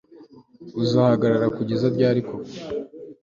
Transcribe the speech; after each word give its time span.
uzahagarara 0.83 1.47
kugeza 1.57 1.85
ryari 1.95 2.21
koko 2.27 2.53